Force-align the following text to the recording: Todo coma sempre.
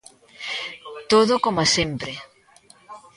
Todo 1.11 1.33
coma 1.43 1.65
sempre. 1.77 2.11